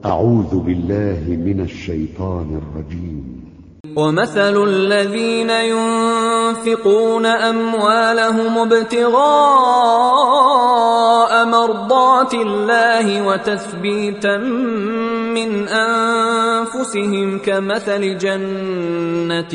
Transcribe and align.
أعوذ 0.00 0.58
بالله 0.58 1.22
من 1.28 1.60
الشيطان 1.60 2.60
الرجيم. 2.62 3.42
ومثل 3.96 4.56
الذين 4.64 5.50
ينفقون 5.50 7.26
أموالهم 7.26 8.58
ابتغاء 8.58 9.72
مرضات 11.46 12.34
الله 12.34 13.26
وتثبيتا 13.26 14.36
من 15.34 15.68
أنفسهم 15.68 17.38
كمثل 17.38 18.18
جنة 18.18 19.54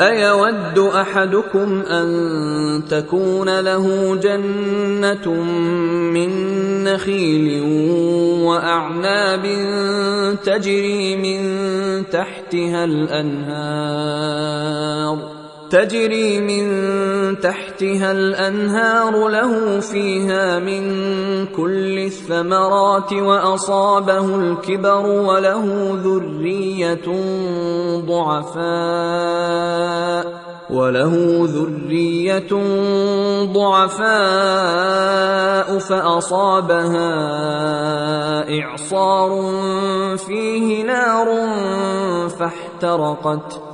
أيود 0.00 0.78
أحدكم 0.78 1.82
أن 1.82 2.82
تكون 2.90 3.60
له 3.60 4.16
جنة 4.16 5.28
من 6.14 6.30
نخيل 6.84 7.62
وأعناب 8.44 9.42
تجري 10.44 11.16
من 11.16 11.42
تحتها 12.10 12.84
الأنهار 12.84 14.24
تجري 15.74 16.40
من 16.40 16.64
تحتها 17.40 18.12
الأنهار 18.12 19.28
له 19.28 19.80
فيها 19.80 20.58
من 20.58 20.82
كل 21.46 21.98
الثمرات 21.98 23.12
وأصابه 23.12 24.36
الكبر 24.36 25.06
وله 25.06 25.90
ذرية 26.04 27.04
ضعفاء 28.06 28.64
وله 30.70 31.42
ذرية 31.44 32.52
ضعفاء 33.52 34.08
فأصابها 35.78 37.10
إعصار 38.60 39.30
فيه 40.16 40.84
نار 40.84 41.28
فاحترقت 42.28 43.73